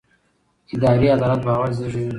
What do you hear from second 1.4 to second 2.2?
باور زېږوي